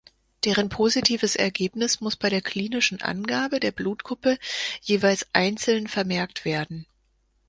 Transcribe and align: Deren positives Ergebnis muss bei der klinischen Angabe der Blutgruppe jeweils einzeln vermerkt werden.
Deren 0.45 0.69
positives 0.69 1.35
Ergebnis 1.35 2.01
muss 2.01 2.15
bei 2.15 2.29
der 2.31 2.41
klinischen 2.41 3.03
Angabe 3.03 3.59
der 3.59 3.69
Blutgruppe 3.71 4.39
jeweils 4.81 5.27
einzeln 5.31 5.85
vermerkt 5.85 6.43
werden. 6.43 6.87